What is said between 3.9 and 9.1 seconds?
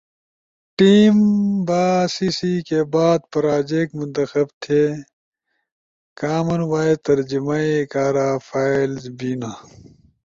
منتخب تھے۔ کامن وائس ترجمائی کارا فائلز